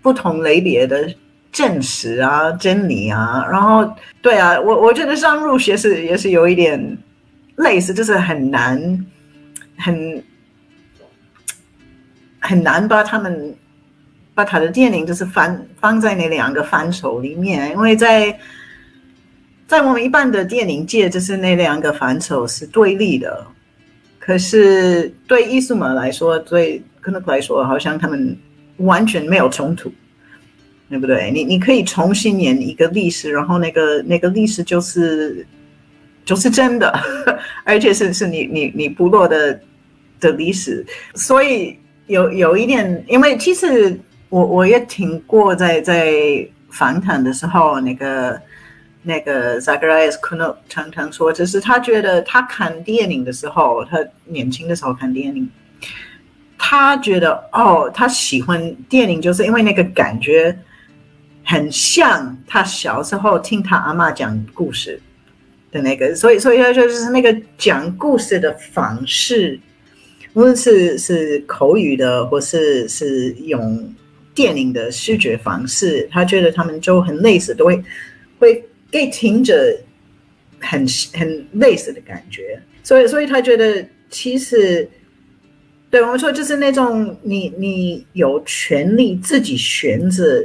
[0.00, 1.12] 不同类别的
[1.52, 3.88] 证实啊、真理啊，然后
[4.22, 6.98] 对啊，我我觉得上入学是也是有一点
[7.56, 9.06] 类似，就是很难
[9.76, 10.24] 很
[12.38, 13.54] 很难把他们。
[14.32, 18.34] 把他的电影就是放放在那两个范畴里面，因为在
[19.66, 23.44] 在我们一般的电影界，就是那两个范畴是对立的。
[24.18, 28.34] 可是对艺术们来说，对可能来说，好像他们
[28.78, 29.92] 完全没有冲突，
[30.90, 31.30] 对不对？
[31.30, 35.46] 你你可以重新演一个历史，然后那个那个历史就是
[36.24, 36.92] 就是真的，
[37.64, 39.58] 而且是是你你你部落的
[40.20, 43.98] 的历史，所以有有一点，因为其实。
[44.30, 46.14] 我我也听过，在在
[46.70, 48.40] 访谈的时候，那个
[49.02, 55.50] 那个 Zacharias Kuno 常常说，就是他觉得他看电影的时候，他年轻的时候看电影，
[56.56, 60.56] 他觉得哦，他喜欢电影，就是因为那个感觉
[61.50, 65.00] 很像他小时候听他阿妈讲故事
[65.72, 69.58] 的那个，所以所以他就是那个讲故事的方式，
[70.34, 73.94] 无论是是口语的，或是是用。
[74.32, 77.82] 电影的视觉方式，他觉得他们就很类似，都会
[78.38, 79.76] 会给听者
[80.60, 84.88] 很很类似的感觉，所以所以他觉得其实
[85.90, 90.42] 对我们说就是那种你你有权利自己选择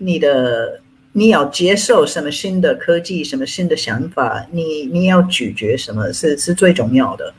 [0.00, 0.80] 你的，
[1.12, 7.32] 你要接受什么新的科技，什么新的想法，你你要咀嚼什么是是最重要的，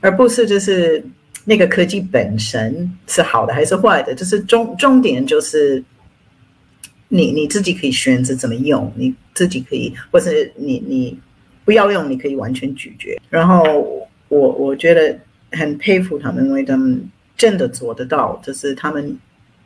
[0.00, 1.02] 而不是就是
[1.44, 5.82] 那个科技本身是好的还是坏的，就是重重点就是
[7.08, 11.18] 你你自己可以选择怎么用，你自己可以，或是你你
[11.64, 13.18] 不要用，你可以完全咀嚼。
[13.30, 13.62] 然后
[14.28, 15.18] 我我觉得。
[15.54, 19.18] 很佩服他们，因为他们真的做得到，就是他们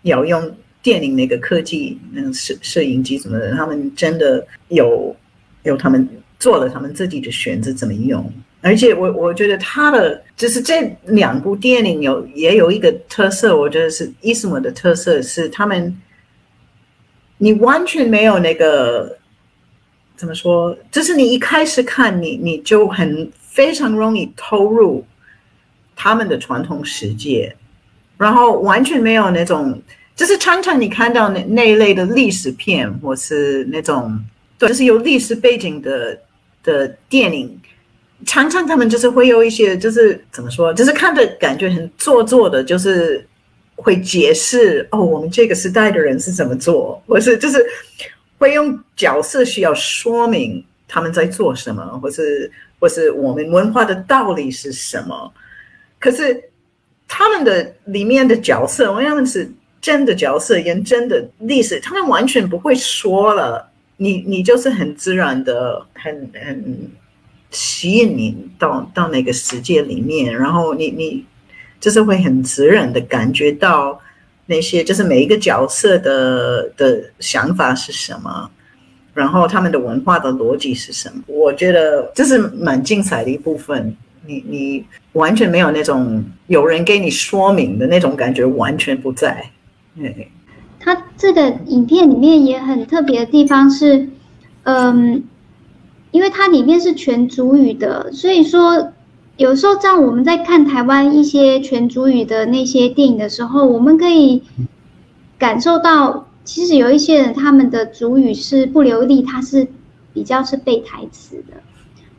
[0.02, 0.52] 要用
[0.86, 5.14] 电影那个科技，嗯，摄摄影机什么的，他们真的有
[5.64, 8.32] 有他们做了他们自己的选择怎么用。
[8.60, 16.00] 而且我我觉得他的就是这两部电影有也有一个特色，我觉得是伊斯姆的特色是他们，
[17.38, 19.18] 你完全没有那个
[20.16, 25.04] 怎么说，就是你一开始看你你就很非常容易投入。
[25.98, 27.56] 他们的传统世界，
[28.18, 29.80] 然后完全没有那种，
[30.16, 34.18] 就是常常你看到那那一类的历史片，或是那种
[34.58, 36.18] 对，就是有历史背景的
[36.64, 37.60] 的电影，
[38.24, 43.24] 常常他们就是会有一些，就是怎么说，就是看着感觉很做作的，就是
[43.76, 47.62] 会解释哦，我们这个时代的人是怎么做，或是就是
[48.38, 52.50] 会用角色需要说明他们在做什么，或是
[52.80, 55.30] 或是我们文化的道理是什么。
[55.98, 56.42] 可是
[57.06, 59.50] 他们的里面的角色，因为他们是
[59.86, 63.70] 真的角色，演真的历史，他们完全不会说了。
[63.98, 66.90] 你你就是很自然的，很很
[67.52, 71.24] 吸引你到到那个世界里面，然后你你
[71.78, 74.00] 就是会很自然的感觉到
[74.46, 78.50] 那些就是每一个角色的的想法是什么，
[79.14, 81.22] 然后他们的文化的逻辑是什么。
[81.28, 83.96] 我觉得这是蛮精彩的一部分。
[84.26, 89.48] 你你完全没有那种有人给你说明的那种感觉，完全不在。
[90.78, 94.08] 他这个影片里面也很特别的地方是，
[94.64, 95.24] 嗯，
[96.10, 98.92] 因为它里面是全主语的，所以说
[99.36, 104.42] 有时候在我们在看台湾一些全主语的那些电影的时候，我们可以
[105.38, 109.66] 感受到，其实有一些人他们的主语是不流利，他是
[110.12, 111.62] 比较是背台词的，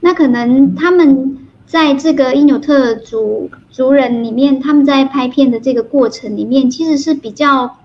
[0.02, 1.38] 那可能他们。
[1.68, 7.80] 在这个因纽特族族人里面，他们在拍片的这个过程里面，其实是比较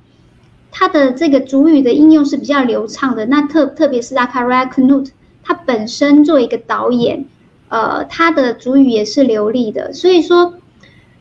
[0.71, 3.27] 他的这个主语的应用是比较流畅的。
[3.27, 5.09] 那特特别是 Zachariah Knut，
[5.43, 7.25] 他本身作为一个导演，
[7.71, 9.93] 呃，他的主语也是流利的。
[9.93, 10.55] 所以说，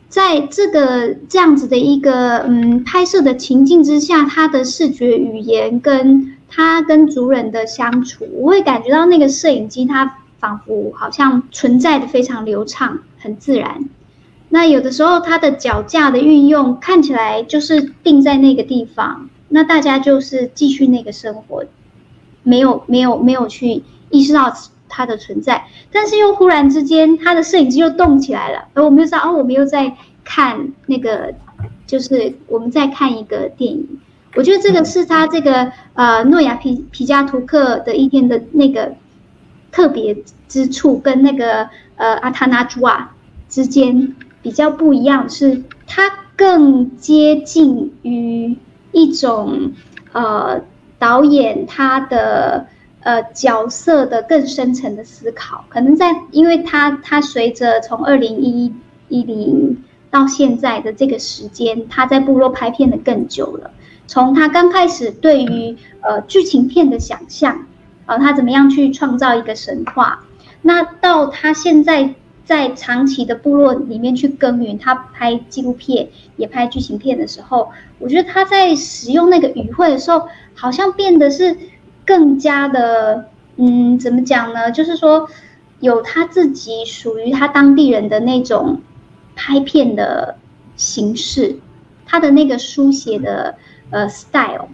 [0.08, 10.18] 在这个这样子的一个嗯拍摄的情境之下，他的视觉语言跟他跟族人的相处，我会感觉到那个摄影机它。
[10.42, 13.88] 仿佛好像存在的非常流畅，很自然。
[14.48, 21.64] 那有的时候它的脚架的运用看起来就是定在那个地方，那大家就是继续那个生活，
[22.42, 24.52] 没有没有没有去意识到
[24.88, 25.64] 它的存在。
[25.92, 31.32] 但是又忽然之间，他的摄影机又动起来了，而我们又知道哦，我们又在看那个，
[31.86, 34.00] 就是我们在看一个电影。
[34.34, 38.92] 我觉得这个是他这个呃诺亚皮皮加图克的一天的那个。
[39.72, 43.14] 特别之处跟那个呃阿塔纳朱瓦
[43.48, 46.02] 之间比较不一样，是它
[46.36, 48.56] 更接近于
[48.92, 49.72] 一种
[50.12, 50.60] 呃
[50.98, 52.66] 导演他的
[53.00, 55.64] 呃角色的更深层的思考。
[55.68, 58.72] 可能在，因为他他随着从二零一
[59.08, 63.70] 一零到现在的这个时间，他在部落拍片的更久了。
[64.06, 67.66] 从他刚开始对于呃剧情片的想象。
[68.06, 70.24] 呃，他怎么样去创造一个神话？
[70.62, 81.56] 那到他现在在长期的部落里面去耕耘，他拍纪录片也拍剧情片的时候，我觉得他在使用那个语汇的时候，好像变得是
[82.04, 84.70] 更加的，嗯，怎么讲呢？
[84.70, 85.28] 就是说
[85.80, 88.80] 有他自己属于他当地人的那种
[89.34, 90.36] 拍片的
[90.76, 91.58] 形式，
[92.06, 93.56] 他的那个书写的
[93.90, 94.68] 呃 style。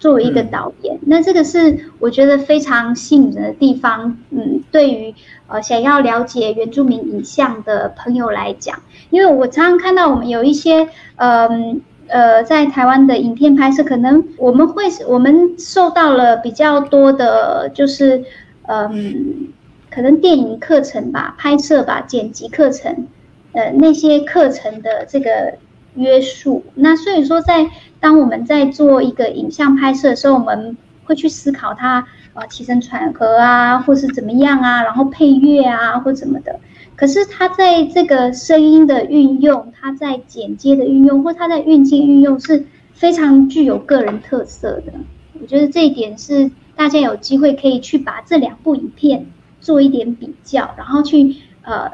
[0.00, 4.18] 作为一个导演，那这个是我觉得非常吸引人的地方。
[4.30, 5.14] 嗯，对于
[5.46, 8.80] 呃想要了解原住民影像的朋友来讲，
[9.10, 18.24] 因为我常常看到我们有一些嗯呃在台湾的影片拍摄，可能我们会我们受到了比较多的，就是
[18.68, 19.48] 嗯
[19.90, 23.06] 可能电影课程吧、拍摄吧、剪辑课程，
[23.52, 25.54] 呃那些课程的这个
[25.94, 26.64] 约束。
[26.74, 27.68] 那所以说在
[28.00, 36.58] 当我们在做一个影像拍摄的时候，我们会去思考它呃起承转合啊，或是怎么样啊，然后配乐啊或怎么的。
[36.96, 44.92] 可是它在这个声音的运用，它在剪接的运用，或它在运镜运用是非常具有个人特色的。
[45.40, 49.26] 我觉得这一点是大家有机会可以去把这两部影片
[49.60, 51.90] 做一点比较，然后去呃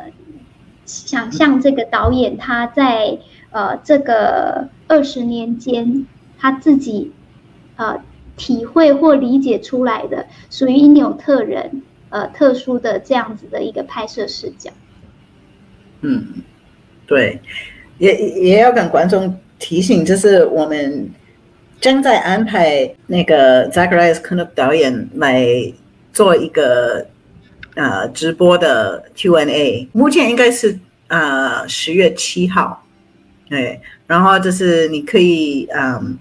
[0.84, 3.18] 想象这个导演他在
[3.56, 6.06] 呃这个二十年间
[6.38, 7.10] 他自己
[7.76, 7.98] 呃
[8.36, 14.70] 体会或理解出来的属于因纽特人呃特殊的这样子的一个拍摄视角。
[16.02, 16.22] 嗯，
[17.06, 17.40] 对，
[17.96, 21.10] 也也要跟观众提醒，就是我们。
[21.78, 25.46] 正在安排那个 Zacharias k n u p 导演来
[26.10, 27.06] 做一个
[27.74, 32.82] 呃直播的 Q&A，目前应该是呃十月七号，
[33.48, 36.18] 对，然后就是你可以嗯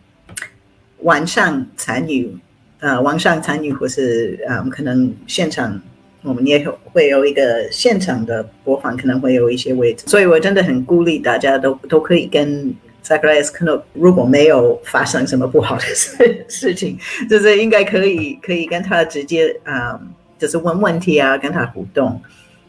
[1.00, 2.36] 晚上参与，
[2.80, 5.82] 呃晚上参与或是嗯可能现场
[6.24, 12.74] 我们也有会有一个现场的播放，可能会有一些位置，所以我真的很鼓励大家都都可以跟。
[13.08, 16.98] Zacharias 可能如果没有发生什么不好的 事事情，
[17.30, 20.02] 就是应该可以可以跟他直接啊，
[20.40, 22.20] 就是问问题啊，跟他互动。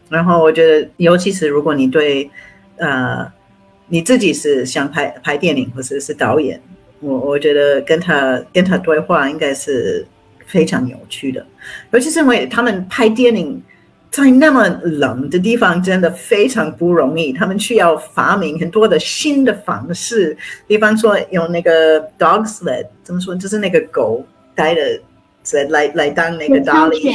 [0.09, 2.29] 然后我觉得，尤其是如果你对
[2.75, 3.25] 呃
[3.87, 6.61] 你自己是想拍拍电影或者是导演，
[6.99, 10.05] 我我觉得跟他跟他对话应该是
[10.45, 11.45] 非常有趣的，
[11.91, 13.61] 尤其是因为他们拍电影。
[14.09, 17.33] 在那么冷的地方，真的非常不容易。
[17.33, 20.35] 他们需要发明很多的新的方式，
[20.65, 23.35] 比方说用那个 dog sled，怎么说？
[23.35, 24.25] 就是那个狗
[24.55, 24.99] 带的
[25.45, 27.13] sled 来来当那个 dolly。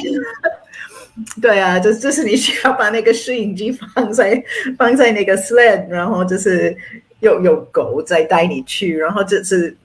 [1.40, 4.42] 对啊，就就是你需要把那个摄影机放在
[4.78, 6.76] 放在那个 sled，然后就是
[7.20, 9.76] 有有狗在带你去，然后就是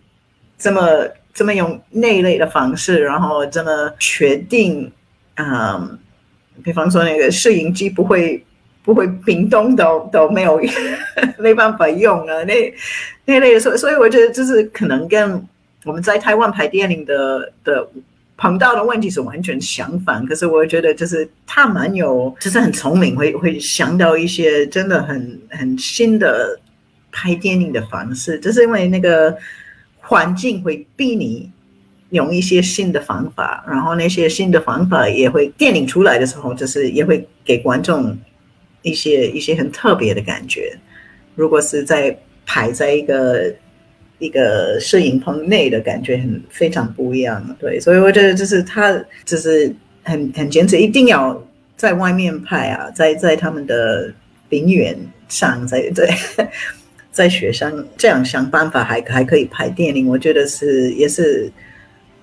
[0.57, 4.91] 这么这么用那一类的方式，然后这么确定，
[5.36, 5.99] 嗯。
[6.63, 8.43] 比方说，那个摄影机不会
[8.84, 10.59] 不会冰冻都都没有
[11.38, 12.73] 没办法用啊，那
[13.25, 15.47] 那类的，所所以我觉得就是可能跟
[15.86, 17.88] 我们在台湾拍电影的的
[18.38, 20.25] 碰到的问题是完全相反。
[20.25, 26.59] 可是我觉得就是他蛮有，就是很聪明，会会想到一些真的很很新的
[27.11, 29.35] 拍电影的方式，就是因为那个
[29.99, 31.51] 环境会逼你。
[32.11, 38.17] 用一些新的方法，然后那些新的方法也会电影出来的时候，就是也会给观众
[38.81, 40.73] 一些一些很特别的感觉。
[41.35, 43.53] 如果是在排在一个
[44.20, 47.55] 一个摄影棚内的感觉，很非常不一样。
[47.59, 51.41] 对，所以我觉得就是他就是很很坚持，一定要
[51.76, 54.13] 在外面拍啊，在在他们的
[54.49, 54.97] 陵园
[55.30, 56.49] 上，在 在
[57.11, 60.07] 在雪山这样想办法，还还可以拍电影。
[60.07, 61.51] 我觉得是也是。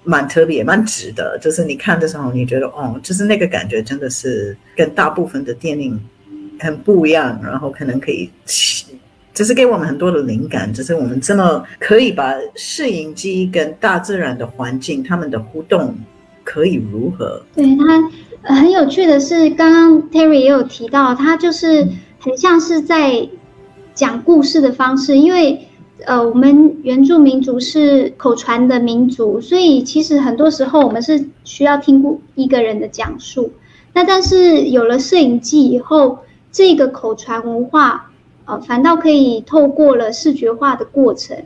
[0.07, 1.39] 蛮特别，蛮值得。
[1.41, 5.99] 就是你看的时候，你觉得哦，就是那个感觉真的是跟大部分的电影
[6.61, 7.41] 很不一样。
[7.43, 8.29] 然后可能可以，
[9.35, 10.73] 只是给我们很多的灵感。
[10.73, 15.95] 只是我们这么可以把摄影机跟大自然的环境他们的互动
[16.43, 17.43] 可以如何？
[17.55, 21.87] 对他很有趣的是，刚刚 Terry 也有提到，他就是
[22.19, 23.29] 很像是在
[23.93, 25.69] 讲故事的方式，因为。
[26.07, 33.53] 呃，我们原住民族是口传的民族，所以其实很多时候我们是需要听过一个人的讲述。
[33.95, 36.19] 那但是有了摄影机以后，
[36.51, 38.11] 这个口传文化，
[38.45, 41.37] 呃，反倒可以透过了视觉化的过程，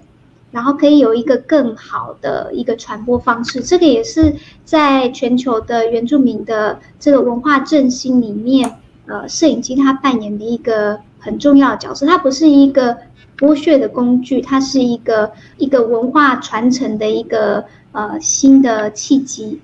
[0.51, 3.61] 然后可以有一个更好的一个传播方式。
[3.61, 4.35] 这个也是
[4.65, 8.77] 在全球的原住民的这个文化振兴里面，
[9.07, 12.07] 呃，摄影机它扮演的一个很重要的角色。
[12.07, 12.97] 它不是一个。
[13.39, 19.61] 剥削的工具，它是一个一个文化传承的一个呃新的契机。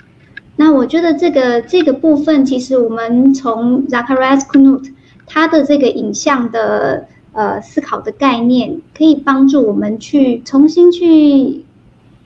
[0.54, 4.92] 那我觉得这个这个部分，其实我们从 Zacharias Knut
[5.26, 11.64] 他的这个影像的呃思考的概念，可以帮助我们去重新去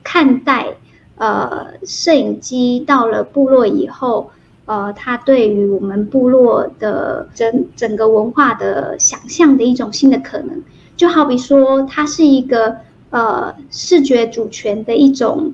[0.04, 0.68] 看待
[1.16, 4.30] 呃摄影机到了部落以后，
[4.66, 10.62] 呃，它对于我们部落的整整个文化的想象的一种新的可能。
[10.96, 12.76] 就好比说，它是一个
[13.10, 15.52] 呃视觉主权的一种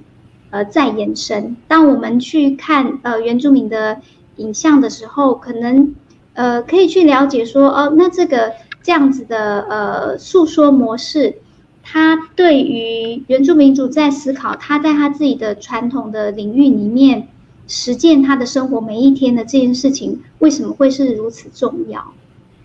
[0.51, 1.57] 呃再延伸。
[1.69, 3.99] 当我们去看呃原住民的
[4.37, 5.95] 影像的时候，可能
[6.33, 8.53] 呃可以去了解说，哦，那这个
[8.85, 11.39] 这样子的呃诉说模式，
[11.83, 17.27] 他对于原住民族在思考他在他自己的传统的领域里面
[17.67, 22.13] 实践他的生活每一天的这件事情，为什么会是如此重要？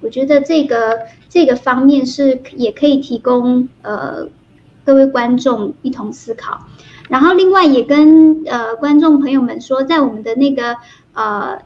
[0.01, 0.99] 我觉得这个
[1.29, 4.27] 这个方面是也可以提供呃
[4.85, 6.67] 各位观众一同思考，
[7.09, 10.75] 然后另外也跟呃观众朋友们说，在我们的那个
[11.13, 11.59] 呃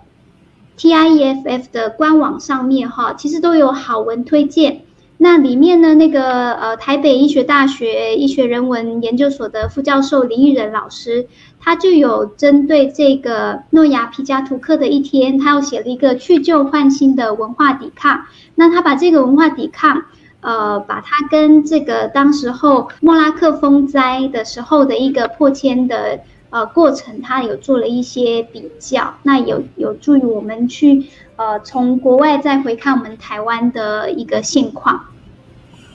[0.77, 4.81] TIEFF 的官网上面哈，其实都有好文推荐。
[5.17, 11.27] 那里面呢，那个呃台北医学大学医学人文研究所的副教授林玉仁老师，
[11.61, 18.25] 他就有针对这个诺亚皮加图克的一天，他又写了一个去旧换新的文化抵抗。
[18.55, 20.03] 那他把这个文化抵抗，
[20.41, 26.19] 呃，把它跟这个当时候莫拉克风灾的时候的一个破迁的
[26.53, 31.07] 呃过程，他有做了一些比较，那有有助于我们去。
[31.35, 35.05] 呃，从国外再回看我们台湾的一个现况，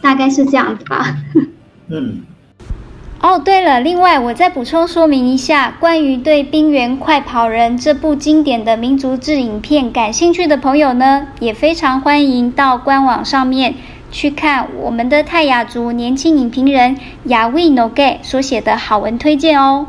[0.03, 1.15] 大概是这样子吧。
[1.87, 2.23] 嗯。
[3.21, 13.77] 哦，对了，另外我再补充说明一下，关于对《冰原快跑人》这部经典的民族志影片感兴趣的朋友呢，也非常欢迎到官网上面
[14.11, 19.87] 去看我们的泰雅族年轻影评人雅维诺盖所写的好文推荐哦。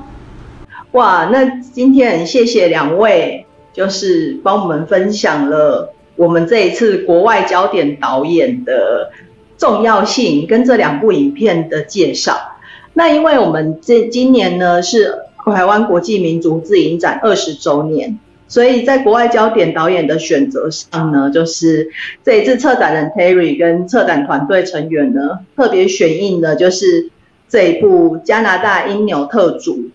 [0.91, 3.45] 哇，那今天很谢谢两位。
[3.71, 9.11] 就是帮我们分享了我们这一次国外焦点导演的
[9.57, 12.57] 重要性跟这两部影片的介绍。
[12.93, 18.19] 那因为我们这今年呢是台湾国际民族自影展二十周年，
[18.49, 21.89] 所以在国外焦点导演的选择上呢，就是
[22.25, 27.11] 这一次策展人 Terry 跟策展团队成员呢特别选映的就是
[27.47, 29.88] 这一部加拿大因纽特族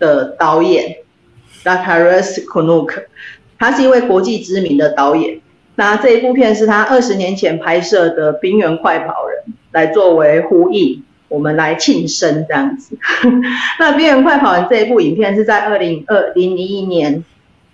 [0.00, 0.96] 的导演。
[1.62, 3.04] Dakaris Kunuk，
[3.58, 5.40] 他是一位国际知名的导演。
[5.74, 12.96] 那这一部片是他二十年前拍摄的《冰原快跑人》，来作为呼应，我们来庆生这样子。
[13.78, 17.24] 那《冰原快跑人》这一部影片是在二零二零零一年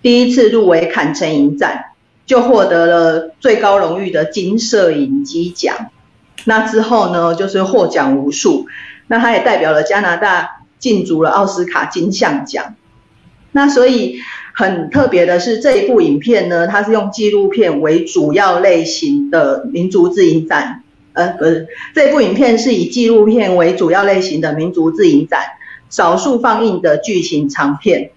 [0.02, 1.84] 第一次入围坎城影展，
[2.26, 5.76] 就获得了最高荣誉的金摄影机奖。
[6.44, 8.66] 那之后呢，就是获奖无数。
[9.08, 12.74] 那他也代表了加拿大竞逐了奥斯卡金像奖。
[13.52, 14.18] 那所以
[14.54, 20.82] 很特别的是这一部影片呢，它是用纪录片为主要类型的民族自影展，
[21.14, 25.40] 呃，不是这部影片是以纪录片为主要类型的民族自影展，
[25.88, 28.10] 少数放映的剧情长片。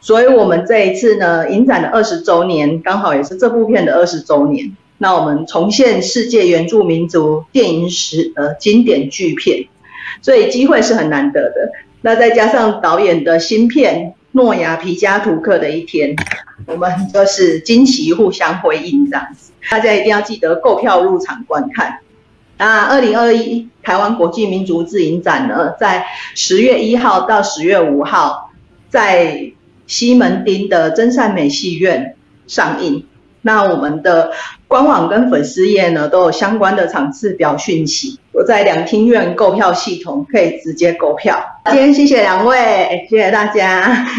[0.00, 4.76] 所以我们这一次呢，影展的二十周年刚好也是这部片的二十周年。
[4.98, 9.66] 那我们重现世界原住民族电影史的经典巨片，
[10.22, 11.72] 所以机会是很难得的。
[12.02, 14.14] 那再加上导演的新片。
[14.32, 16.14] 诺亚皮加图克的一天，
[16.66, 22.00] 我们就是惊奇互相回应这样子，大家一定要记得购票入场观看。
[22.58, 28.50] 那二零二一台湾国际民族自影展呢，在十月一号到十月五号，
[28.90, 29.52] 在
[29.86, 32.14] 西门町的真善美戏院
[32.46, 33.06] 上映。
[33.40, 34.32] 那我们的
[34.68, 38.18] 官网跟粉丝页呢，都有相关的场次表讯息。
[38.32, 41.38] 我在两厅院购票系统可以直接购票。
[41.70, 44.06] 今天谢谢两位，谢谢大家。